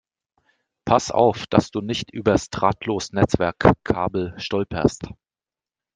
[0.83, 5.03] Pass auf, dass du nicht übers Drahtlosnetzwerk-Kabel stolperst!